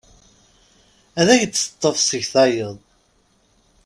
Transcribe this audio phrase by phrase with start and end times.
[1.19, 2.75] Ad ak-d-teṭṭef seg tayeḍ.